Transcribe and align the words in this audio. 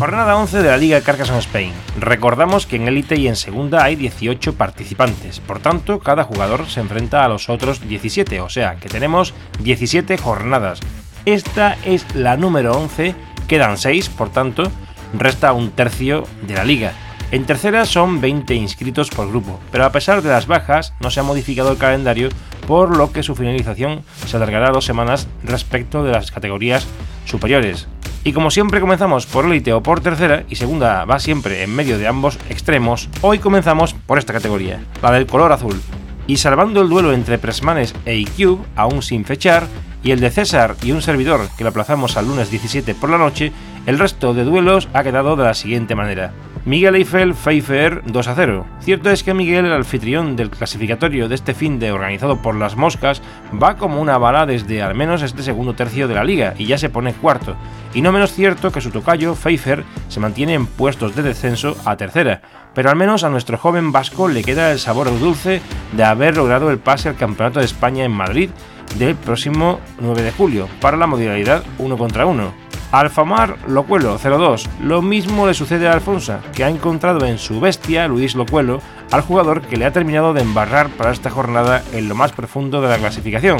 Jornada 0.00 0.34
11 0.38 0.62
de 0.62 0.70
la 0.70 0.78
Liga 0.78 1.02
Carcassonne 1.02 1.40
Spain. 1.40 1.74
Recordamos 1.98 2.64
que 2.64 2.76
en 2.76 2.88
élite 2.88 3.16
y 3.16 3.28
en 3.28 3.36
segunda 3.36 3.84
hay 3.84 3.96
18 3.96 4.54
participantes, 4.54 5.40
por 5.40 5.58
tanto 5.58 5.98
cada 5.98 6.24
jugador 6.24 6.66
se 6.70 6.80
enfrenta 6.80 7.22
a 7.22 7.28
los 7.28 7.50
otros 7.50 7.86
17, 7.86 8.40
o 8.40 8.48
sea 8.48 8.76
que 8.76 8.88
tenemos 8.88 9.34
17 9.58 10.16
jornadas. 10.16 10.80
Esta 11.26 11.76
es 11.84 12.06
la 12.14 12.38
número 12.38 12.72
11, 12.72 13.14
quedan 13.46 13.76
6, 13.76 14.08
por 14.08 14.30
tanto 14.30 14.72
resta 15.12 15.52
un 15.52 15.70
tercio 15.70 16.24
de 16.46 16.54
la 16.54 16.64
liga. 16.64 16.94
En 17.30 17.44
tercera 17.44 17.84
son 17.84 18.22
20 18.22 18.54
inscritos 18.54 19.10
por 19.10 19.28
grupo, 19.28 19.60
pero 19.70 19.84
a 19.84 19.92
pesar 19.92 20.22
de 20.22 20.30
las 20.30 20.46
bajas 20.46 20.94
no 21.00 21.10
se 21.10 21.20
ha 21.20 21.24
modificado 21.24 21.72
el 21.72 21.76
calendario, 21.76 22.30
por 22.66 22.96
lo 22.96 23.12
que 23.12 23.22
su 23.22 23.34
finalización 23.34 24.02
se 24.24 24.38
alargará 24.38 24.70
dos 24.70 24.86
semanas 24.86 25.28
respecto 25.44 26.02
de 26.04 26.12
las 26.12 26.30
categorías 26.30 26.86
superiores. 27.26 27.86
Y 28.22 28.32
como 28.32 28.50
siempre 28.50 28.80
comenzamos 28.80 29.24
por 29.24 29.46
élite 29.46 29.72
o 29.72 29.82
por 29.82 30.00
tercera 30.00 30.44
y 30.50 30.56
segunda 30.56 31.06
va 31.06 31.18
siempre 31.18 31.62
en 31.62 31.74
medio 31.74 31.96
de 31.96 32.06
ambos 32.06 32.38
extremos, 32.50 33.08
hoy 33.22 33.38
comenzamos 33.38 33.94
por 33.94 34.18
esta 34.18 34.34
categoría, 34.34 34.80
la 35.02 35.10
del 35.10 35.26
color 35.26 35.52
azul. 35.52 35.80
Y 36.26 36.36
salvando 36.36 36.82
el 36.82 36.90
duelo 36.90 37.14
entre 37.14 37.38
Presmanes 37.38 37.94
e 38.04 38.16
iCube, 38.16 38.62
aún 38.76 39.02
sin 39.02 39.24
fechar, 39.24 39.66
y 40.02 40.10
el 40.10 40.20
de 40.20 40.30
César 40.30 40.76
y 40.82 40.92
un 40.92 41.00
servidor 41.00 41.48
que 41.56 41.64
lo 41.64 41.70
aplazamos 41.70 42.16
al 42.18 42.28
lunes 42.28 42.50
17 42.50 42.94
por 42.94 43.08
la 43.08 43.18
noche, 43.18 43.52
el 43.86 43.98
resto 43.98 44.34
de 44.34 44.44
duelos 44.44 44.88
ha 44.92 45.02
quedado 45.02 45.34
de 45.36 45.44
la 45.44 45.54
siguiente 45.54 45.94
manera. 45.94 46.32
Miguel 46.66 46.94
Eiffel 46.94 47.34
Pfeiffer 47.34 48.02
2 48.04 48.28
a 48.28 48.34
0. 48.34 48.66
Cierto 48.80 49.10
es 49.10 49.24
que 49.24 49.32
Miguel, 49.32 49.64
el 49.64 49.72
anfitrión 49.72 50.36
del 50.36 50.50
clasificatorio 50.50 51.26
de 51.26 51.34
este 51.34 51.54
fin 51.54 51.78
de 51.78 51.90
organizado 51.90 52.42
por 52.42 52.54
las 52.54 52.76
moscas, 52.76 53.22
va 53.60 53.76
como 53.76 54.00
una 54.00 54.18
bala 54.18 54.44
desde 54.44 54.82
al 54.82 54.94
menos 54.94 55.22
este 55.22 55.42
segundo 55.42 55.72
tercio 55.72 56.06
de 56.06 56.14
la 56.14 56.24
liga 56.24 56.54
y 56.58 56.66
ya 56.66 56.76
se 56.76 56.90
pone 56.90 57.14
cuarto. 57.14 57.56
Y 57.94 58.02
no 58.02 58.12
menos 58.12 58.34
cierto 58.34 58.70
que 58.70 58.82
su 58.82 58.90
tocayo, 58.90 59.34
Pfeiffer, 59.34 59.84
se 60.08 60.20
mantiene 60.20 60.52
en 60.52 60.66
puestos 60.66 61.16
de 61.16 61.22
descenso 61.22 61.76
a 61.86 61.96
tercera. 61.96 62.42
Pero 62.74 62.90
al 62.90 62.96
menos 62.96 63.24
a 63.24 63.30
nuestro 63.30 63.56
joven 63.56 63.90
vasco 63.90 64.28
le 64.28 64.44
queda 64.44 64.70
el 64.70 64.78
sabor 64.78 65.06
dulce 65.18 65.62
de 65.92 66.04
haber 66.04 66.36
logrado 66.36 66.70
el 66.70 66.78
pase 66.78 67.08
al 67.08 67.16
Campeonato 67.16 67.60
de 67.60 67.64
España 67.64 68.04
en 68.04 68.12
Madrid 68.12 68.50
del 68.98 69.16
próximo 69.16 69.80
9 70.00 70.22
de 70.22 70.32
julio 70.32 70.68
para 70.80 70.98
la 70.98 71.06
modalidad 71.06 71.64
1 71.78 71.96
contra 71.96 72.26
1. 72.26 72.69
Alfamar 72.92 73.56
Locuelo 73.68 74.18
02. 74.18 74.68
Lo 74.80 75.00
mismo 75.00 75.46
le 75.46 75.54
sucede 75.54 75.88
a 75.88 75.92
Alfonso, 75.92 76.40
que 76.52 76.64
ha 76.64 76.68
encontrado 76.68 77.24
en 77.24 77.38
su 77.38 77.60
bestia, 77.60 78.08
Luis 78.08 78.34
Locuelo, 78.34 78.80
al 79.12 79.22
jugador 79.22 79.62
que 79.62 79.76
le 79.76 79.84
ha 79.84 79.92
terminado 79.92 80.34
de 80.34 80.42
embarrar 80.42 80.88
para 80.90 81.12
esta 81.12 81.30
jornada 81.30 81.82
en 81.92 82.08
lo 82.08 82.14
más 82.14 82.32
profundo 82.32 82.80
de 82.80 82.88
la 82.88 82.98
clasificación, 82.98 83.58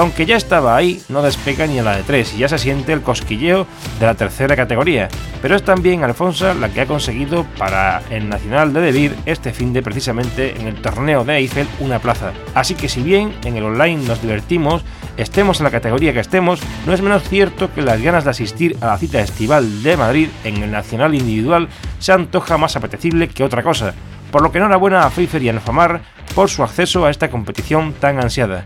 que 0.00 0.04
aunque 0.04 0.24
ya 0.24 0.36
estaba 0.36 0.76
ahí, 0.76 1.02
no 1.10 1.20
despega 1.20 1.66
ni 1.66 1.78
a 1.78 1.82
la 1.82 1.94
de 1.94 2.02
3 2.04 2.32
y 2.32 2.38
ya 2.38 2.48
se 2.48 2.58
siente 2.58 2.94
el 2.94 3.02
cosquilleo 3.02 3.66
de 3.98 4.06
la 4.06 4.14
tercera 4.14 4.56
categoría, 4.56 5.08
pero 5.42 5.54
es 5.54 5.62
también 5.62 6.04
Alfonso 6.04 6.54
la 6.54 6.70
que 6.70 6.80
ha 6.80 6.86
conseguido 6.86 7.44
para 7.58 8.00
el 8.08 8.26
Nacional 8.30 8.72
de 8.72 8.80
Debir 8.80 9.14
este 9.26 9.52
fin 9.52 9.74
de 9.74 9.82
precisamente 9.82 10.58
en 10.58 10.68
el 10.68 10.80
torneo 10.80 11.22
de 11.22 11.36
Eiffel 11.36 11.68
una 11.80 11.98
plaza. 11.98 12.32
Así 12.54 12.74
que 12.74 12.88
si 12.88 13.02
bien 13.02 13.34
en 13.44 13.58
el 13.58 13.64
online 13.64 14.02
nos 14.06 14.22
divertimos, 14.22 14.82
estemos 15.18 15.60
en 15.60 15.64
la 15.64 15.70
categoría 15.70 16.14
que 16.14 16.20
estemos, 16.20 16.60
no 16.86 16.94
es 16.94 17.02
menos 17.02 17.28
cierto 17.28 17.70
que 17.74 17.82
las 17.82 18.00
ganas 18.00 18.24
de 18.24 18.30
asistir 18.30 18.78
a 18.80 18.86
la 18.86 18.96
cita 18.96 19.20
estival 19.20 19.82
de 19.82 19.98
Madrid 19.98 20.28
en 20.44 20.62
el 20.62 20.70
Nacional 20.70 21.14
Individual 21.14 21.68
se 21.98 22.12
antoja 22.12 22.56
más 22.56 22.74
apetecible 22.74 23.28
que 23.28 23.44
otra 23.44 23.62
cosa, 23.62 23.92
por 24.30 24.40
lo 24.40 24.50
que 24.50 24.58
enhorabuena 24.58 25.04
a 25.04 25.10
Pfeiffer 25.10 25.42
y 25.42 25.50
a 25.50 25.52
Nefamar 25.52 26.00
por 26.34 26.48
su 26.48 26.62
acceso 26.62 27.04
a 27.04 27.10
esta 27.10 27.28
competición 27.28 27.92
tan 27.92 28.18
ansiada. 28.18 28.64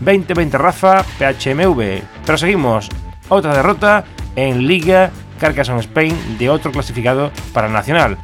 2020 0.00 0.58
Rafa, 0.58 1.04
PHMV. 1.18 2.02
Pero 2.24 2.38
seguimos, 2.38 2.88
otra 3.28 3.54
derrota 3.54 4.04
en 4.36 4.66
Liga 4.66 5.10
Carcassonne 5.40 5.80
Spain 5.80 6.38
de 6.38 6.50
otro 6.50 6.72
clasificado 6.72 7.30
para 7.52 7.68
Nacional, 7.68 8.18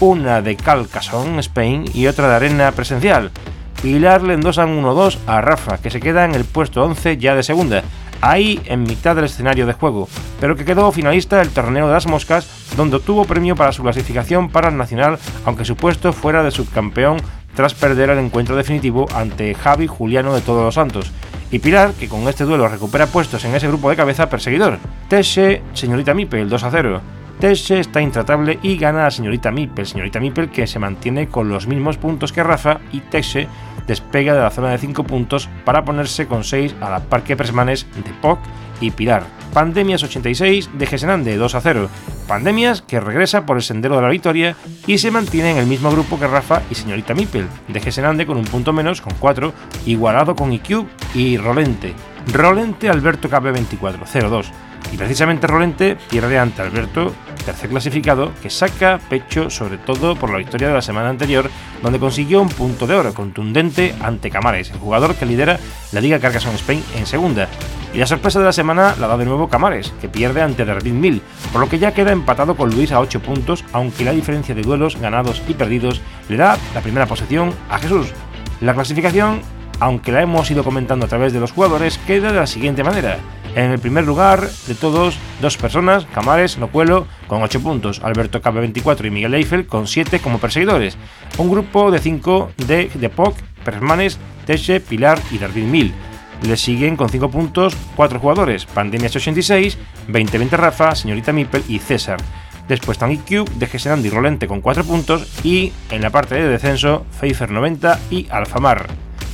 una 0.00 0.42
de 0.42 0.56
Carcassonne 0.56 1.40
Spain 1.40 1.84
y 1.94 2.06
otra 2.06 2.28
de 2.28 2.34
Arena 2.36 2.72
Presencial. 2.72 3.30
Pilar 3.82 4.22
le 4.22 4.34
endosan 4.34 4.82
1-2 4.82 5.18
a 5.26 5.40
Rafa, 5.40 5.78
que 5.78 5.90
se 5.90 6.00
queda 6.00 6.24
en 6.24 6.34
el 6.34 6.44
puesto 6.44 6.82
11 6.82 7.18
ya 7.18 7.34
de 7.34 7.42
segunda, 7.42 7.82
ahí 8.20 8.60
en 8.64 8.84
mitad 8.84 9.14
del 9.14 9.26
escenario 9.26 9.66
de 9.66 9.74
juego, 9.74 10.08
pero 10.40 10.56
que 10.56 10.64
quedó 10.64 10.90
finalista 10.92 11.38
del 11.38 11.50
torneo 11.50 11.86
de 11.86 11.92
las 11.92 12.06
moscas, 12.06 12.48
donde 12.76 12.96
obtuvo 12.96 13.24
premio 13.24 13.54
para 13.54 13.72
su 13.72 13.82
clasificación 13.82 14.48
para 14.48 14.70
el 14.70 14.76
Nacional, 14.76 15.18
aunque 15.44 15.64
su 15.64 15.76
puesto 15.76 16.12
fuera 16.12 16.42
de 16.42 16.50
subcampeón 16.50 17.18
tras 17.56 17.74
perder 17.74 18.10
el 18.10 18.18
encuentro 18.18 18.54
definitivo 18.54 19.06
ante 19.14 19.54
Javi 19.54 19.88
Juliano 19.88 20.34
de 20.34 20.42
Todos 20.42 20.64
los 20.64 20.74
Santos, 20.74 21.10
y 21.50 21.58
Pilar, 21.58 21.92
que 21.92 22.08
con 22.08 22.28
este 22.28 22.44
duelo 22.44 22.68
recupera 22.68 23.06
puestos 23.06 23.44
en 23.44 23.54
ese 23.54 23.68
grupo 23.68 23.90
de 23.90 23.96
cabeza 23.96 24.28
perseguidor. 24.28 24.78
Teshe, 25.08 25.62
señorita 25.74 26.14
Mipel, 26.14 26.48
2 26.48 26.62
a 26.62 26.70
0. 26.70 27.00
Teshe 27.40 27.80
está 27.80 28.00
intratable 28.00 28.58
y 28.62 28.76
gana 28.76 29.06
a 29.06 29.10
señorita 29.10 29.50
Mipel, 29.50 29.86
señorita 29.86 30.20
Mipel 30.20 30.50
que 30.50 30.66
se 30.66 30.78
mantiene 30.78 31.28
con 31.28 31.48
los 31.48 31.66
mismos 31.66 31.98
puntos 31.98 32.32
que 32.32 32.42
Rafa 32.42 32.80
y 32.92 33.00
Teshe 33.00 33.46
despega 33.86 34.34
de 34.34 34.40
la 34.40 34.50
zona 34.50 34.70
de 34.70 34.78
5 34.78 35.04
puntos 35.04 35.48
para 35.64 35.84
ponerse 35.84 36.26
con 36.26 36.44
6 36.44 36.76
a 36.80 36.90
la 36.90 37.00
parque 37.00 37.36
Presmanes 37.36 37.86
de 37.94 38.12
POC 38.20 38.38
y 38.80 38.90
Pilar. 38.90 39.35
Pandemias 39.56 40.02
86 40.02 40.68
de 40.74 40.84
Gesenande 40.84 41.34
2 41.34 41.54
a 41.54 41.62
0. 41.62 41.88
Pandemias 42.28 42.82
que 42.82 43.00
regresa 43.00 43.46
por 43.46 43.56
el 43.56 43.62
sendero 43.62 43.96
de 43.96 44.02
la 44.02 44.10
victoria 44.10 44.54
y 44.86 44.98
se 44.98 45.10
mantiene 45.10 45.52
en 45.52 45.56
el 45.56 45.64
mismo 45.64 45.90
grupo 45.90 46.20
que 46.20 46.26
Rafa 46.26 46.60
y 46.70 46.74
señorita 46.74 47.14
Mipel, 47.14 47.48
de 47.66 47.80
Gesenande 47.80 48.26
con 48.26 48.36
un 48.36 48.44
punto 48.44 48.74
menos, 48.74 49.00
con 49.00 49.14
4, 49.18 49.54
igualado 49.86 50.36
con 50.36 50.52
IQ 50.52 50.84
y 51.14 51.38
Rolente. 51.38 51.94
Rolente 52.34 52.90
Alberto 52.90 53.30
KB24 53.30 54.00
0-2. 54.04 54.44
Y 54.92 54.98
precisamente 54.98 55.46
Rolente 55.46 55.96
pierde 56.10 56.38
ante 56.38 56.60
Alberto, 56.60 57.14
tercer 57.46 57.70
clasificado, 57.70 58.32
que 58.42 58.50
saca 58.50 59.00
pecho 59.08 59.48
sobre 59.48 59.78
todo 59.78 60.16
por 60.16 60.30
la 60.30 60.36
victoria 60.36 60.68
de 60.68 60.74
la 60.74 60.82
semana 60.82 61.08
anterior, 61.08 61.48
donde 61.82 61.98
consiguió 61.98 62.42
un 62.42 62.50
punto 62.50 62.86
de 62.86 62.94
oro 62.94 63.14
contundente 63.14 63.94
ante 64.02 64.28
Camares, 64.28 64.70
el 64.70 64.80
jugador 64.80 65.14
que 65.14 65.24
lidera 65.24 65.58
la 65.92 66.02
Liga 66.02 66.20
Carcassonne 66.20 66.56
Spain 66.56 66.84
en 66.94 67.06
segunda. 67.06 67.48
Y 67.96 67.98
la 67.98 68.06
sorpresa 68.06 68.38
de 68.40 68.44
la 68.44 68.52
semana 68.52 68.94
la 69.00 69.06
da 69.06 69.16
de 69.16 69.24
nuevo 69.24 69.48
Camares, 69.48 69.90
que 70.02 70.10
pierde 70.10 70.42
ante 70.42 70.66
David 70.66 70.92
Mil, 70.92 71.22
por 71.50 71.62
lo 71.62 71.68
que 71.70 71.78
ya 71.78 71.94
queda 71.94 72.12
empatado 72.12 72.54
con 72.54 72.68
Luis 72.68 72.92
a 72.92 73.00
8 73.00 73.20
puntos, 73.20 73.64
aunque 73.72 74.04
la 74.04 74.12
diferencia 74.12 74.54
de 74.54 74.60
duelos 74.60 75.00
ganados 75.00 75.40
y 75.48 75.54
perdidos 75.54 76.02
le 76.28 76.36
da 76.36 76.58
la 76.74 76.82
primera 76.82 77.06
posición 77.06 77.54
a 77.70 77.78
Jesús. 77.78 78.08
La 78.60 78.74
clasificación, 78.74 79.40
aunque 79.80 80.12
la 80.12 80.20
hemos 80.20 80.50
ido 80.50 80.62
comentando 80.62 81.06
a 81.06 81.08
través 81.08 81.32
de 81.32 81.40
los 81.40 81.52
jugadores, 81.52 81.96
queda 82.06 82.32
de 82.32 82.38
la 82.40 82.46
siguiente 82.46 82.84
manera. 82.84 83.16
En 83.54 83.70
el 83.70 83.78
primer 83.78 84.04
lugar 84.04 84.46
de 84.46 84.74
todos, 84.74 85.16
dos 85.40 85.56
personas, 85.56 86.04
Camares, 86.04 86.58
Locuelo, 86.58 87.06
con 87.28 87.42
8 87.42 87.62
puntos, 87.62 88.02
Alberto 88.04 88.42
Cabe 88.42 88.60
24 88.60 89.06
y 89.06 89.10
Miguel 89.10 89.32
Eiffel 89.32 89.66
con 89.66 89.86
7 89.86 90.18
como 90.18 90.38
perseguidores. 90.38 90.98
Un 91.38 91.50
grupo 91.50 91.90
de 91.90 92.00
5 92.00 92.52
de, 92.58 92.90
de 92.92 93.08
POC, 93.08 93.36
Persmanes, 93.64 94.18
Teche, 94.44 94.80
Pilar 94.80 95.18
y 95.30 95.38
David 95.38 95.64
Mil. 95.64 95.94
Le 96.42 96.56
siguen 96.56 96.96
con 96.96 97.08
5 97.08 97.30
puntos 97.30 97.76
4 97.96 98.20
jugadores, 98.20 98.66
Pandemias 98.66 99.16
86, 99.16 99.78
2020 100.08 100.56
Rafa, 100.56 100.94
Señorita 100.94 101.32
Mipel 101.32 101.64
y 101.68 101.78
César. 101.78 102.18
Después 102.68 102.96
están 102.96 103.12
IQ, 103.12 103.48
de 103.50 103.68
y 104.02 104.10
Rolente 104.10 104.48
con 104.48 104.60
4 104.60 104.84
puntos 104.84 105.26
y 105.44 105.72
en 105.90 106.02
la 106.02 106.10
parte 106.10 106.34
de 106.34 106.48
descenso, 106.48 107.06
Pfeiffer 107.18 107.50
90 107.50 108.00
y 108.10 108.26
Alfamar. 108.30 108.86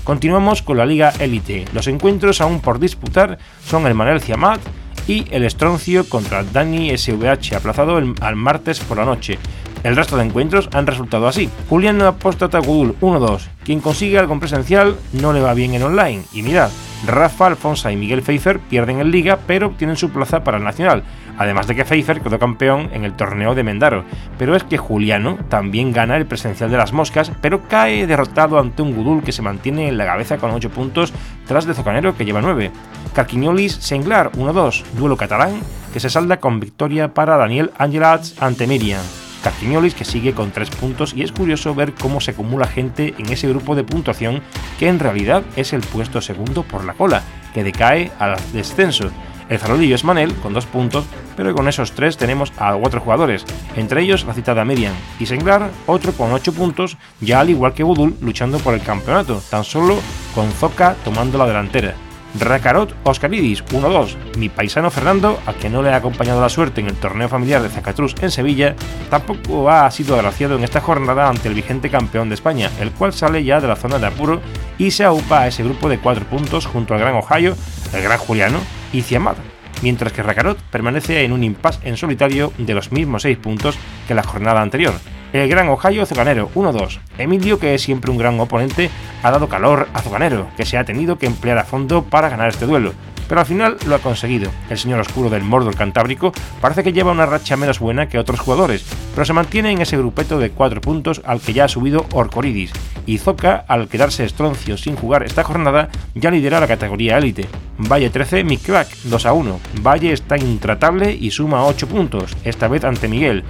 Continuamos 0.04 0.62
con 0.62 0.76
la 0.76 0.86
Liga 0.86 1.12
Elite. 1.18 1.64
Los 1.72 1.86
encuentros 1.86 2.40
aún 2.40 2.60
por 2.60 2.78
disputar 2.78 3.38
son 3.64 3.86
el 3.86 3.94
Manel 3.94 4.20
Ciamat 4.20 4.60
y 5.06 5.26
el 5.30 5.44
Estroncio 5.44 6.08
contra 6.08 6.44
Dani 6.44 6.96
SVH, 6.96 7.56
aplazado 7.56 7.96
al 7.96 8.36
martes 8.36 8.80
por 8.80 8.98
la 8.98 9.04
noche. 9.04 9.38
El 9.82 9.96
resto 9.96 10.16
de 10.16 10.24
encuentros 10.24 10.68
han 10.72 10.86
resultado 10.86 11.26
así. 11.26 11.48
Julián 11.68 12.00
Apóstata 12.02 12.58
Gudul 12.58 12.96
1-2. 13.00 13.48
Quien 13.64 13.80
consigue 13.80 14.18
algo 14.18 14.38
presencial 14.38 14.96
no 15.12 15.32
le 15.32 15.40
va 15.40 15.54
bien 15.54 15.74
en 15.74 15.82
online. 15.82 16.22
Y 16.32 16.42
mirad, 16.42 16.70
Rafa 17.06 17.46
Alfonso 17.46 17.90
y 17.90 17.96
Miguel 17.96 18.22
Pfeiffer 18.22 18.60
pierden 18.60 19.00
en 19.00 19.10
Liga, 19.10 19.38
pero 19.46 19.68
obtienen 19.68 19.96
su 19.96 20.10
plaza 20.10 20.44
para 20.44 20.58
el 20.58 20.64
Nacional. 20.64 21.02
Además 21.38 21.66
de 21.66 21.74
que 21.74 21.84
Pfeiffer 21.84 22.20
quedó 22.20 22.38
campeón 22.38 22.90
en 22.92 23.04
el 23.04 23.14
torneo 23.14 23.54
de 23.54 23.64
Mendaro. 23.64 24.04
Pero 24.38 24.54
es 24.54 24.64
que 24.64 24.78
Juliano 24.78 25.38
también 25.48 25.92
gana 25.92 26.16
el 26.16 26.26
presencial 26.26 26.70
de 26.70 26.76
las 26.76 26.92
moscas, 26.92 27.32
pero 27.40 27.68
cae 27.68 28.06
derrotado 28.06 28.58
ante 28.58 28.82
un 28.82 28.94
Gudul 28.94 29.22
que 29.22 29.32
se 29.32 29.42
mantiene 29.42 29.88
en 29.88 29.98
la 29.98 30.06
cabeza 30.06 30.38
con 30.38 30.50
8 30.50 30.70
puntos 30.70 31.12
tras 31.46 31.64
de 31.64 31.74
Zocanero 31.74 32.16
que 32.16 32.24
lleva 32.24 32.40
9. 32.40 32.70
Carquiñolis 33.14 33.74
Senglar 33.74 34.30
1-2, 34.32 34.84
duelo 34.96 35.16
catalán 35.16 35.60
que 35.92 36.00
se 36.00 36.10
salda 36.10 36.38
con 36.38 36.60
victoria 36.60 37.12
para 37.12 37.36
Daniel 37.36 37.70
Angelats 37.78 38.40
ante 38.40 38.66
Miriam. 38.66 39.02
Carquiñolis 39.42 39.94
que 39.94 40.04
sigue 40.04 40.34
con 40.34 40.52
3 40.52 40.70
puntos 40.70 41.12
y 41.14 41.22
es 41.22 41.32
curioso 41.32 41.74
ver 41.74 41.94
cómo 41.94 42.20
se 42.20 42.30
acumula 42.30 42.66
gente 42.66 43.14
en 43.18 43.32
ese 43.32 43.48
grupo 43.48 43.74
de 43.74 43.84
puntuación 43.84 44.42
que 44.78 44.88
en 44.88 44.98
realidad 44.98 45.42
es 45.56 45.72
el 45.72 45.80
puesto 45.80 46.20
segundo 46.20 46.62
por 46.62 46.84
la 46.84 46.94
cola, 46.94 47.22
que 47.52 47.64
decae 47.64 48.10
al 48.18 48.36
descenso. 48.52 49.10
El 49.48 49.58
farolillo 49.58 49.94
es 49.94 50.04
Manel 50.04 50.34
con 50.36 50.54
2 50.54 50.66
puntos, 50.66 51.04
pero 51.36 51.54
con 51.54 51.68
esos 51.68 51.92
3 51.92 52.16
tenemos 52.16 52.52
a 52.56 52.74
4 52.74 53.00
jugadores, 53.00 53.44
entre 53.76 54.02
ellos 54.02 54.24
la 54.24 54.32
citada 54.32 54.64
Miriam, 54.64 54.94
y 55.18 55.26
Senglar, 55.26 55.70
otro 55.86 56.12
con 56.12 56.32
8 56.32 56.52
puntos, 56.54 56.96
ya 57.20 57.40
al 57.40 57.50
igual 57.50 57.74
que 57.74 57.82
Budul 57.82 58.16
luchando 58.20 58.58
por 58.58 58.72
el 58.72 58.82
campeonato, 58.82 59.42
tan 59.50 59.64
solo 59.64 59.98
con 60.34 60.50
Zoka 60.52 60.94
tomando 61.04 61.36
la 61.36 61.46
delantera. 61.46 61.94
Racarot 62.38 62.94
Oscaridis 63.04 63.64
1-2. 63.66 64.16
Mi 64.38 64.48
paisano 64.48 64.90
Fernando, 64.90 65.38
al 65.46 65.54
que 65.56 65.68
no 65.68 65.82
le 65.82 65.90
ha 65.90 65.96
acompañado 65.96 66.40
la 66.40 66.48
suerte 66.48 66.80
en 66.80 66.88
el 66.88 66.96
torneo 66.96 67.28
familiar 67.28 67.62
de 67.62 67.68
Zacatrus 67.68 68.14
en 68.22 68.30
Sevilla, 68.30 68.74
tampoco 69.10 69.70
ha 69.70 69.90
sido 69.90 70.14
agraciado 70.14 70.56
en 70.56 70.64
esta 70.64 70.80
jornada 70.80 71.28
ante 71.28 71.48
el 71.48 71.54
vigente 71.54 71.90
campeón 71.90 72.28
de 72.28 72.34
España, 72.34 72.70
el 72.80 72.90
cual 72.92 73.12
sale 73.12 73.44
ya 73.44 73.60
de 73.60 73.68
la 73.68 73.76
zona 73.76 73.98
de 73.98 74.06
apuro 74.06 74.40
y 74.78 74.90
se 74.90 75.04
aupa 75.04 75.42
a 75.42 75.48
ese 75.48 75.62
grupo 75.62 75.88
de 75.88 75.98
4 75.98 76.24
puntos 76.26 76.66
junto 76.66 76.94
al 76.94 77.00
Gran 77.00 77.14
Ohio, 77.14 77.54
el 77.92 78.02
Gran 78.02 78.18
Juliano 78.18 78.58
y 78.92 79.02
Ciamad, 79.02 79.36
mientras 79.82 80.12
que 80.12 80.22
Racarot 80.22 80.58
permanece 80.70 81.24
en 81.24 81.32
un 81.32 81.44
impasse 81.44 81.80
en 81.84 81.96
solitario 81.96 82.52
de 82.56 82.74
los 82.74 82.92
mismos 82.92 83.22
6 83.22 83.38
puntos 83.38 83.76
que 84.08 84.14
la 84.14 84.22
jornada 84.22 84.62
anterior. 84.62 84.94
El 85.32 85.48
gran 85.48 85.68
Ohio 85.68 86.02
Azucanero 86.02 86.50
1-2. 86.54 86.98
Emilio, 87.16 87.58
que 87.58 87.74
es 87.74 87.82
siempre 87.82 88.10
un 88.10 88.18
gran 88.18 88.38
oponente, 88.38 88.90
ha 89.22 89.30
dado 89.30 89.48
calor 89.48 89.88
a 89.94 89.98
Azucanero, 89.98 90.48
que 90.56 90.66
se 90.66 90.76
ha 90.76 90.84
tenido 90.84 91.16
que 91.16 91.26
emplear 91.26 91.56
a 91.58 91.64
fondo 91.64 92.04
para 92.04 92.28
ganar 92.28 92.48
este 92.48 92.66
duelo 92.66 92.92
pero 93.32 93.40
al 93.40 93.46
final 93.46 93.78
lo 93.86 93.94
ha 93.94 93.98
conseguido. 93.98 94.50
El 94.68 94.76
señor 94.76 95.00
oscuro 95.00 95.30
del 95.30 95.42
Mordor 95.42 95.74
Cantábrico 95.74 96.34
parece 96.60 96.84
que 96.84 96.92
lleva 96.92 97.12
una 97.12 97.24
racha 97.24 97.56
menos 97.56 97.78
buena 97.78 98.06
que 98.06 98.18
otros 98.18 98.40
jugadores, 98.40 98.84
pero 99.14 99.24
se 99.24 99.32
mantiene 99.32 99.70
en 99.70 99.80
ese 99.80 99.96
grupeto 99.96 100.38
de 100.38 100.50
4 100.50 100.82
puntos 100.82 101.22
al 101.24 101.40
que 101.40 101.54
ya 101.54 101.64
ha 101.64 101.68
subido 101.68 102.04
Orcoridis, 102.12 102.72
y 103.06 103.16
Zoka, 103.16 103.64
al 103.68 103.88
quedarse 103.88 104.26
estroncio 104.26 104.76
sin 104.76 104.96
jugar 104.96 105.22
esta 105.22 105.44
jornada, 105.44 105.88
ya 106.14 106.30
lidera 106.30 106.60
la 106.60 106.68
categoría 106.68 107.16
élite. 107.16 107.48
Valle 107.78 108.10
13, 108.10 108.44
Crack 108.58 108.88
2 109.04 109.24
a 109.24 109.32
1. 109.32 109.60
Valle 109.80 110.12
está 110.12 110.36
intratable 110.36 111.16
y 111.18 111.30
suma 111.30 111.64
8 111.64 111.88
puntos, 111.88 112.36
esta 112.44 112.68
vez 112.68 112.84
ante 112.84 113.08
Miguel. 113.08 113.44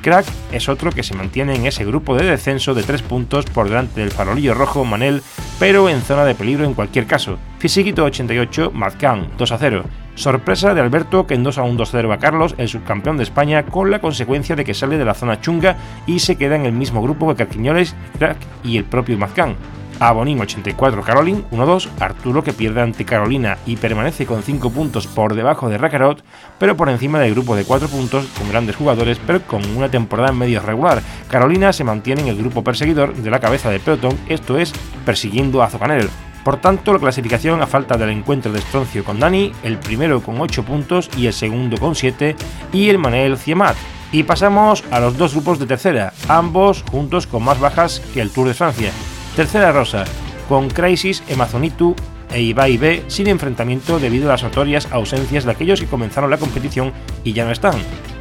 Crack 0.00 0.24
es 0.50 0.70
otro 0.70 0.90
que 0.90 1.02
se 1.02 1.14
mantiene 1.14 1.54
en 1.54 1.66
ese 1.66 1.84
grupo 1.84 2.16
de 2.16 2.24
descenso 2.24 2.72
de 2.72 2.84
3 2.84 3.02
puntos 3.02 3.44
por 3.44 3.68
delante 3.68 4.00
del 4.00 4.12
farolillo 4.12 4.54
rojo 4.54 4.86
Manel, 4.86 5.22
pero 5.58 5.90
en 5.90 6.00
zona 6.00 6.24
de 6.24 6.34
peligro 6.34 6.64
en 6.64 6.72
cualquier 6.72 7.06
caso. 7.06 7.38
Fisiquito 7.66 8.04
88, 8.04 8.70
Mazcan 8.72 9.26
2 9.36 9.50
a 9.50 9.58
0. 9.58 9.82
Sorpresa 10.14 10.72
de 10.72 10.80
Alberto 10.80 11.26
que 11.26 11.34
en 11.34 11.42
2 11.42 11.58
a 11.58 11.64
1 11.64 11.74
2 11.74 11.88
0 11.90 12.12
a 12.12 12.18
Carlos, 12.18 12.54
el 12.58 12.68
subcampeón 12.68 13.16
de 13.16 13.24
España, 13.24 13.64
con 13.64 13.90
la 13.90 13.98
consecuencia 13.98 14.54
de 14.54 14.64
que 14.64 14.72
sale 14.72 14.98
de 14.98 15.04
la 15.04 15.14
zona 15.14 15.40
chunga 15.40 15.76
y 16.06 16.20
se 16.20 16.36
queda 16.36 16.54
en 16.54 16.64
el 16.64 16.70
mismo 16.70 17.02
grupo 17.02 17.26
que 17.26 17.34
Carquiñoles, 17.34 17.96
Crack 18.20 18.36
y 18.62 18.76
el 18.76 18.84
propio 18.84 19.18
Mazcan. 19.18 19.56
Abonín 19.98 20.40
84 20.40 21.02
Caroline 21.02 21.42
1-2, 21.50 21.88
Arturo 21.98 22.44
que 22.44 22.52
pierde 22.52 22.82
ante 22.82 23.04
Carolina 23.04 23.58
y 23.66 23.74
permanece 23.74 24.26
con 24.26 24.44
5 24.44 24.70
puntos 24.70 25.08
por 25.08 25.34
debajo 25.34 25.68
de 25.68 25.76
Rakarot, 25.76 26.22
pero 26.60 26.76
por 26.76 26.88
encima 26.88 27.18
del 27.18 27.34
grupo 27.34 27.56
de 27.56 27.64
4 27.64 27.88
puntos 27.88 28.26
con 28.38 28.48
grandes 28.48 28.76
jugadores 28.76 29.18
pero 29.26 29.42
con 29.42 29.68
una 29.76 29.88
temporada 29.88 30.30
medio 30.30 30.60
regular. 30.60 31.02
Carolina 31.28 31.72
se 31.72 31.82
mantiene 31.82 32.20
en 32.20 32.28
el 32.28 32.36
grupo 32.36 32.62
perseguidor 32.62 33.12
de 33.16 33.28
la 33.28 33.40
cabeza 33.40 33.70
de 33.70 33.80
pelotón, 33.80 34.16
esto 34.28 34.56
es, 34.56 34.72
persiguiendo 35.04 35.64
a 35.64 35.68
Zocanel. 35.68 36.08
Por 36.46 36.60
tanto, 36.60 36.92
la 36.92 37.00
clasificación 37.00 37.60
a 37.60 37.66
falta 37.66 37.96
del 37.96 38.10
encuentro 38.10 38.52
de 38.52 38.60
Estroncio 38.60 39.02
con 39.02 39.18
Dani, 39.18 39.50
el 39.64 39.78
primero 39.78 40.22
con 40.22 40.40
8 40.40 40.62
puntos 40.62 41.10
y 41.16 41.26
el 41.26 41.32
segundo 41.32 41.76
con 41.76 41.96
7, 41.96 42.36
y 42.72 42.88
el 42.88 42.98
Manel 42.98 43.36
Ciemat. 43.36 43.74
Y 44.12 44.22
pasamos 44.22 44.84
a 44.92 45.00
los 45.00 45.18
dos 45.18 45.32
grupos 45.32 45.58
de 45.58 45.66
tercera, 45.66 46.12
ambos 46.28 46.84
juntos 46.88 47.26
con 47.26 47.42
más 47.42 47.58
bajas 47.58 48.00
que 48.14 48.20
el 48.20 48.30
Tour 48.30 48.46
de 48.46 48.54
Francia. 48.54 48.92
Tercera 49.34 49.72
rosa, 49.72 50.04
con 50.48 50.70
Crisis, 50.70 51.20
Amazonitu 51.34 51.96
e 52.30 52.40
Ibai 52.42 52.76
B 52.76 53.02
sin 53.08 53.26
enfrentamiento 53.26 53.98
debido 53.98 54.28
a 54.28 54.34
las 54.34 54.44
notorias 54.44 54.86
ausencias 54.92 55.46
de 55.46 55.50
aquellos 55.50 55.80
que 55.80 55.88
comenzaron 55.88 56.30
la 56.30 56.38
competición 56.38 56.92
y 57.24 57.32
ya 57.32 57.44
no 57.44 57.50
están, 57.50 57.74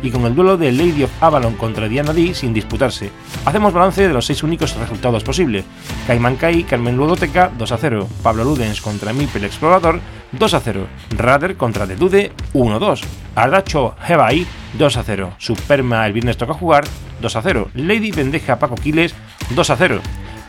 y 0.05 0.11
con 0.11 0.25
el 0.25 0.35
duelo 0.35 0.57
de 0.57 0.71
Lady 0.71 1.03
of 1.03 1.11
Avalon 1.21 1.55
contra 1.55 1.87
Diana 1.87 2.13
D 2.13 2.33
sin 2.33 2.53
disputarse. 2.53 3.09
Hacemos 3.45 3.73
balance 3.73 4.07
de 4.07 4.13
los 4.13 4.25
seis 4.25 4.43
únicos 4.43 4.75
resultados 4.75 5.23
posibles. 5.23 5.65
Caiman 6.07 6.35
Kai, 6.35 6.63
Carmen 6.63 6.95
Ludoteca 6.95 7.51
2 7.57 7.71
a 7.71 7.77
0, 7.77 8.07
Pablo 8.21 8.43
Ludens 8.43 8.81
contra 8.81 9.13
Mipel 9.13 9.45
Explorador 9.45 9.99
2 10.31 10.53
a 10.53 10.59
0, 10.59 10.87
Rader 11.17 11.55
contra 11.55 11.87
The 11.87 11.95
Dude 11.95 12.33
1 12.53 12.79
2, 12.79 13.01
Ardacho 13.35 13.95
Hebai 14.07 14.45
2 14.77 14.97
a 14.97 15.03
0, 15.03 15.33
Superma 15.37 16.05
el 16.05 16.13
viernes 16.13 16.37
toca 16.37 16.53
jugar 16.53 16.85
2 17.21 17.35
a 17.35 17.41
0, 17.41 17.69
Lady 17.73 18.11
Pendeja 18.11 18.59
Paco 18.59 18.75
Quiles 18.75 19.15
2 19.55 19.69
a 19.69 19.75
0, 19.75 20.01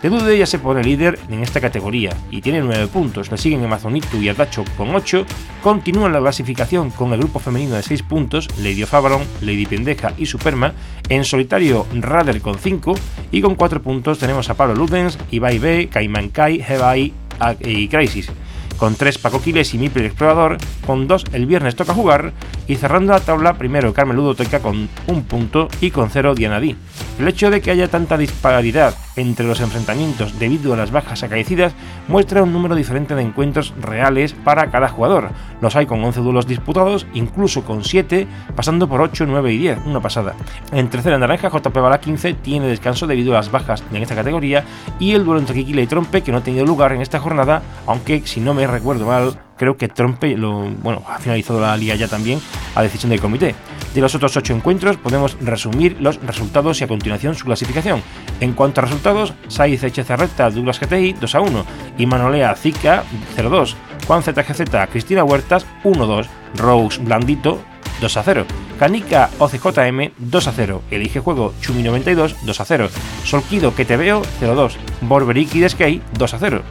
Dude 0.09 0.39
ya 0.39 0.47
se 0.47 0.59
pone 0.59 0.85
líder 0.85 1.19
en 1.29 1.43
esta 1.43 1.61
categoría 1.61 2.11
y 2.31 2.41
tiene 2.41 2.61
9 2.61 2.87
puntos. 2.89 3.31
Le 3.31 3.39
siguen 3.39 3.65
Amazonitu 3.65 4.19
y 4.19 4.29
Adacho 4.29 4.65
con 4.77 4.95
8. 4.95 5.25
Continúan 5.63 6.13
la 6.13 6.21
clasificación 6.21 6.91
con 6.91 7.13
el 7.13 7.19
grupo 7.19 7.39
femenino 7.39 7.75
de 7.75 7.83
6 7.83 8.03
puntos, 8.03 8.49
Lady 8.59 8.83
of 8.83 8.95
Avalon, 8.95 9.23
Lady 9.41 9.67
Pendeja 9.67 10.13
y 10.17 10.27
Superma. 10.27 10.73
En 11.09 11.25
solitario, 11.25 11.87
Rader 11.93 12.41
con 12.41 12.59
5. 12.59 12.95
Y 13.33 13.41
con 13.41 13.55
4 13.55 13.83
puntos 13.83 14.19
tenemos 14.19 14.49
a 14.51 14.55
Pablo 14.55 14.75
Ludens, 14.75 15.19
Ibai 15.31 15.59
B, 15.59 15.89
Kaiman 15.89 16.29
Kai, 16.29 16.63
Hebai 16.67 17.13
y 17.61 17.89
Crisis 17.89 18.31
con 18.77 18.95
3 18.95 19.19
Paco 19.19 19.41
Quiles 19.41 19.73
y 19.75 19.79
Mipel 19.79 20.07
Explorador, 20.07 20.59
con 20.87 21.09
2 21.09 21.25
el 21.33 21.47
viernes 21.47 21.77
toca 21.77 21.95
jugar, 21.95 22.33
y 22.67 22.77
cerrando 22.77 23.13
la 23.13 23.21
tabla 23.21 23.55
primero 23.55 23.93
Carmen 23.93 24.17
Ludoteca 24.17 24.61
con 24.61 24.89
1 25.07 25.23
punto 25.23 25.69
y 25.81 25.91
con 25.91 26.11
0 26.11 26.35
Diana 26.35 26.61
D. 26.61 26.77
El 27.19 27.29
hecho 27.29 27.51
de 27.51 27.61
que 27.61 27.71
haya 27.71 27.89
tanta 27.89 28.19
disparidad 28.19 28.95
entre 29.17 29.47
los 29.47 29.61
enfrentamientos 29.61 30.39
debido 30.39 30.75
a 30.75 30.77
las 30.77 30.91
bajas 30.91 31.23
acaecidas 31.23 31.75
muestra 32.09 32.43
un 32.43 32.53
número 32.53 32.75
diferente 32.75 33.15
de 33.15 33.23
encuentros 33.23 33.73
reales 33.81 34.35
para 34.35 34.71
cada 34.71 34.89
jugador. 34.89 35.31
Los 35.61 35.77
hay 35.77 35.87
con 35.87 36.05
11 36.05 36.21
duelos 36.21 36.47
disputados, 36.47 37.07
incluso 37.15 37.65
con 37.65 37.85
7, 37.85 38.27
pasando 38.55 38.89
por 38.89 39.01
8, 39.01 39.25
9 39.27 39.53
y 39.53 39.59
10, 39.59 39.79
una 39.87 40.01
pasada. 40.01 40.35
En 40.73 40.89
tercera 40.89 41.19
naranja, 41.19 41.49
JP 41.49 41.75
Bala 41.75 42.01
15 42.01 42.35
tiene 42.35 42.67
descanso 42.67 43.07
debido 43.07 43.33
a 43.33 43.37
las 43.37 43.51
bajas 43.51 43.83
en 43.93 44.03
esta 44.03 44.15
categoría 44.15 44.65
y 44.99 45.13
el 45.13 45.25
duelo 45.25 45.41
entre 45.41 45.55
Kikila 45.55 45.83
y 45.83 45.87
Trompe 45.87 46.23
que 46.23 46.33
no 46.33 46.39
ha 46.39 46.43
tenido 46.43 46.67
lugar 46.67 46.93
en 46.93 47.01
esta 47.01 47.19
jornada, 47.19 47.63
aunque 47.87 48.23
si 48.27 48.41
no 48.41 48.53
me 48.53 48.67
recuerdo 48.67 49.07
mal, 49.07 49.39
creo 49.57 49.77
que 49.77 49.89
Trompe 49.89 50.37
lo, 50.37 50.71
bueno, 50.83 51.03
ha 51.09 51.19
finalizado 51.19 51.61
la 51.61 51.77
liga 51.77 51.95
ya 51.95 52.09
también 52.09 52.41
a 52.75 52.83
decisión 52.83 53.11
del 53.11 53.21
comité. 53.21 53.55
De 53.95 54.01
los 54.01 54.15
otros 54.15 54.37
8 54.37 54.53
encuentros 54.53 54.97
podemos 54.99 55.39
resumir 55.41 55.97
los 56.01 56.21
resultados 56.23 56.81
y 56.81 56.85
a 56.85 56.89
continuación 56.89 57.35
su 57.35 57.47
clasificación. 57.47 58.03
En 58.41 58.53
cuanto 58.53 58.81
a 58.81 58.85
resultados, 58.85 59.33
Saiz 59.49 59.83
Echezarreta 59.83 60.51
Douglas 60.51 60.79
GTI 60.81 61.15
2 61.15 61.35
a 61.35 61.41
1 61.41 61.67
y 61.99 62.07
Manolea 62.07 62.55
Zika 62.55 63.05
0 63.35 63.49
2, 63.49 63.77
Juan 64.07 64.23
ZGZ 64.23 64.63
Cristina 64.91 65.25
Huertas 65.25 65.67
1 65.85 66.07
2, 66.07 66.27
Rose 66.57 67.01
Blandito 67.01 67.63
2 68.01 68.17
a 68.17 68.23
0. 68.23 68.47
Canica 68.79 69.31
OCJM 69.39 70.11
2 70.19 70.49
a 70.49 70.53
0. 70.53 70.83
Elige 70.91 71.21
juego 71.21 71.55
Chumi 71.61 71.83
92 71.83 72.37
2 72.43 72.61
a 72.61 72.65
0. 72.65 72.89
Solquido 73.25 73.75
que 73.75 73.85
te 73.85 73.97
veo 73.97 74.23
0 74.41 74.55
2. 74.55 74.79
Borberiki 75.03 75.67
Skate 75.69 76.03
2 76.19 76.35
a 76.35 76.39
0. 76.39 76.63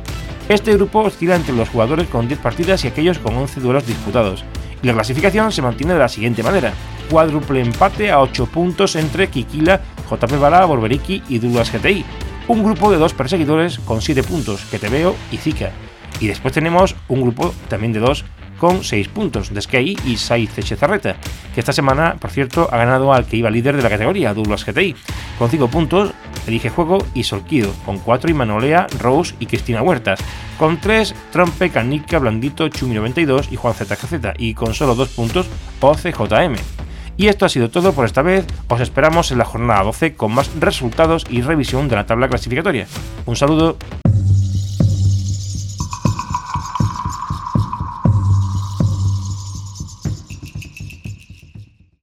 Este 0.47 0.73
grupo 0.73 0.99
oscila 0.99 1.35
entre 1.35 1.55
los 1.55 1.69
jugadores 1.69 2.07
con 2.07 2.27
10 2.27 2.39
partidas 2.39 2.85
y 2.85 2.87
aquellos 2.87 3.17
con 3.17 3.35
11 3.35 3.61
duelos 3.61 3.87
disputados. 3.87 4.45
Y 4.83 4.85
la 4.85 4.93
clasificación 4.93 5.51
se 5.51 5.63
mantiene 5.63 5.93
de 5.93 5.99
la 5.99 6.07
siguiente 6.07 6.43
manera. 6.43 6.71
Cuádruple 7.09 7.61
empate 7.61 8.11
a 8.11 8.21
8 8.21 8.45
puntos 8.45 8.95
entre 8.95 9.27
Kikila, 9.27 9.81
JP 10.07 10.39
Bala, 10.39 10.65
Borberiki 10.65 11.23
y 11.29 11.39
Douglas 11.39 11.71
GTI. 11.71 12.05
Un 12.47 12.63
grupo 12.63 12.91
de 12.91 12.97
dos 12.97 13.15
perseguidores 13.15 13.79
con 13.79 14.03
7 14.03 14.21
puntos, 14.21 14.61
que 14.65 14.77
te 14.77 14.89
veo 14.89 15.15
y 15.31 15.37
Zika. 15.37 15.71
Y 16.19 16.27
después 16.27 16.53
tenemos 16.53 16.95
un 17.07 17.21
grupo 17.21 17.51
también 17.67 17.91
de 17.91 17.99
dos 17.99 18.23
con 18.57 18.83
6 18.83 19.07
puntos, 19.09 19.53
de 19.53 19.95
y 20.05 20.17
Saiz 20.17 20.57
Echezarreta, 20.57 21.15
que 21.53 21.59
esta 21.59 21.73
semana, 21.73 22.15
por 22.19 22.31
cierto, 22.31 22.69
ha 22.71 22.77
ganado 22.77 23.13
al 23.13 23.25
que 23.25 23.37
iba 23.37 23.49
líder 23.49 23.75
de 23.75 23.83
la 23.83 23.89
categoría, 23.89 24.33
Douglas 24.33 24.65
GTI. 24.65 24.95
Con 25.37 25.49
5 25.49 25.67
puntos, 25.67 26.11
Elige 26.47 26.69
Juego 26.69 26.99
y 27.13 27.23
Solquido, 27.23 27.71
con 27.85 27.99
4 27.99 28.29
Imanolea, 28.29 28.87
Rose 28.99 29.35
y 29.39 29.45
Cristina 29.47 29.81
Huertas, 29.81 30.19
con 30.57 30.79
3 30.79 31.13
Trompe, 31.31 31.69
Canica, 31.69 32.19
Blandito, 32.19 32.67
Chumi92 32.67 33.51
y 33.51 33.55
Juan 33.55 33.73
ZGZ, 33.73 34.33
y 34.37 34.53
con 34.53 34.73
solo 34.73 34.95
2 34.95 35.09
puntos 35.09 35.47
OCJM. 35.81 36.55
Y 37.17 37.27
esto 37.27 37.45
ha 37.45 37.49
sido 37.49 37.69
todo 37.69 37.93
por 37.93 38.05
esta 38.05 38.21
vez, 38.21 38.45
os 38.67 38.81
esperamos 38.81 39.31
en 39.31 39.37
la 39.37 39.45
jornada 39.45 39.83
12 39.83 40.15
con 40.15 40.33
más 40.33 40.51
resultados 40.59 41.25
y 41.29 41.41
revisión 41.41 41.87
de 41.87 41.95
la 41.95 42.05
tabla 42.05 42.27
clasificatoria. 42.27 42.87
Un 43.25 43.35
saludo. 43.35 43.77